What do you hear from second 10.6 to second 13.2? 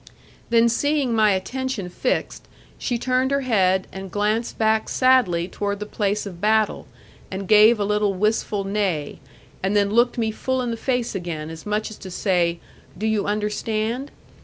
in the face again, as much as to say, 'Do